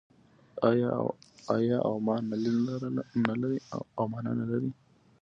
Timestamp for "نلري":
4.39-4.69